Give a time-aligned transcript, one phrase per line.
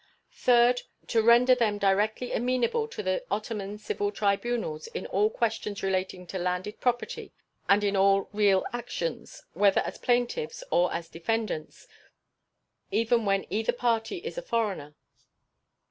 [0.33, 0.81] Third.
[1.09, 6.39] To render them directly amenable to the Ottoman civil tribunals in all questions relating to
[6.39, 7.31] landed property
[7.69, 11.87] and in all real actions, whether as plaintiffs or as defendants,
[12.89, 14.95] even when either party is a foreigner.